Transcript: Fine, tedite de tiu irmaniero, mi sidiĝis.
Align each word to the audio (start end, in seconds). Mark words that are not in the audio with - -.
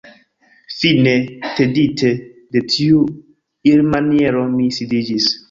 Fine, 0.77 1.11
tedite 1.59 2.09
de 2.55 2.65
tiu 2.77 3.05
irmaniero, 3.75 4.43
mi 4.57 4.69
sidiĝis. 4.81 5.31